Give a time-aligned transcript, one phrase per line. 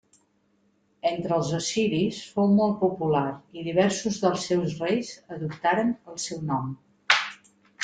[1.09, 3.23] Entre els assiris, fou molt popular
[3.61, 6.77] i diversos dels seus reis adoptaren el seu nom.